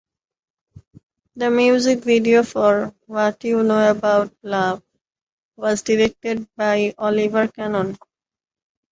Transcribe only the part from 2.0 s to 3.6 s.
video for "What